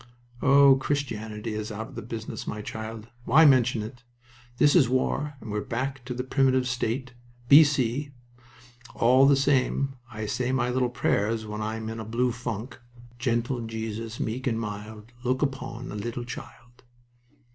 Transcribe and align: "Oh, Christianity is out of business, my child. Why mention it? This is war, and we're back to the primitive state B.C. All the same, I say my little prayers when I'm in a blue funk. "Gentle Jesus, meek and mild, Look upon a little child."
"Oh, 0.41 0.77
Christianity 0.77 1.53
is 1.53 1.71
out 1.71 1.95
of 1.95 2.07
business, 2.07 2.47
my 2.47 2.63
child. 2.63 3.09
Why 3.25 3.45
mention 3.45 3.83
it? 3.83 4.01
This 4.57 4.75
is 4.75 4.89
war, 4.89 5.35
and 5.39 5.51
we're 5.51 5.61
back 5.61 6.03
to 6.05 6.15
the 6.15 6.23
primitive 6.23 6.67
state 6.67 7.13
B.C. 7.49 8.09
All 8.95 9.27
the 9.27 9.35
same, 9.35 9.97
I 10.09 10.25
say 10.25 10.51
my 10.51 10.71
little 10.71 10.89
prayers 10.89 11.45
when 11.45 11.61
I'm 11.61 11.87
in 11.87 11.99
a 11.99 12.03
blue 12.03 12.31
funk. 12.31 12.79
"Gentle 13.19 13.61
Jesus, 13.67 14.19
meek 14.19 14.47
and 14.47 14.59
mild, 14.59 15.11
Look 15.23 15.43
upon 15.43 15.91
a 15.91 15.95
little 15.95 16.25
child." 16.25 16.81